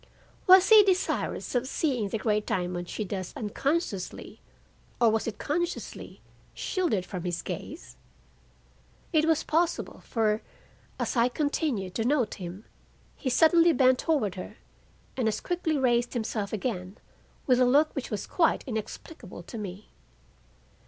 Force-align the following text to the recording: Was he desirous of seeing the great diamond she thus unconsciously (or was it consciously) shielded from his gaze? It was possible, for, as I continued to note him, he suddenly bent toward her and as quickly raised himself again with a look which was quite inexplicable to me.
Was 0.47 0.69
he 0.69 0.81
desirous 0.83 1.53
of 1.53 1.67
seeing 1.67 2.09
the 2.09 2.17
great 2.17 2.47
diamond 2.47 2.89
she 2.89 3.03
thus 3.03 3.33
unconsciously 3.37 4.41
(or 4.99 5.11
was 5.11 5.27
it 5.27 5.37
consciously) 5.37 6.21
shielded 6.55 7.05
from 7.05 7.23
his 7.23 7.43
gaze? 7.43 7.97
It 9.13 9.25
was 9.25 9.43
possible, 9.43 9.99
for, 9.99 10.41
as 10.99 11.15
I 11.15 11.29
continued 11.29 11.93
to 11.93 12.03
note 12.03 12.33
him, 12.41 12.65
he 13.15 13.29
suddenly 13.29 13.73
bent 13.73 13.99
toward 13.99 14.33
her 14.33 14.57
and 15.15 15.27
as 15.27 15.39
quickly 15.39 15.77
raised 15.77 16.15
himself 16.15 16.51
again 16.51 16.97
with 17.45 17.59
a 17.59 17.65
look 17.65 17.93
which 17.95 18.09
was 18.09 18.25
quite 18.25 18.63
inexplicable 18.65 19.43
to 19.43 19.57
me. 19.59 19.89